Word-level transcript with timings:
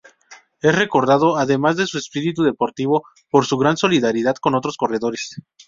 Es 0.63 0.75
recordado, 0.75 1.37
además 1.37 1.77
de 1.77 1.85
su 1.85 1.99
espíritu 1.99 2.41
deportivo, 2.41 3.05
por 3.29 3.45
su 3.45 3.55
gran 3.59 3.77
solidaridad 3.77 4.33
con 4.41 4.55
otros 4.55 4.75
corredores. 4.75 5.37